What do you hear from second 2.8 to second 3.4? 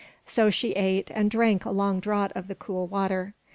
water.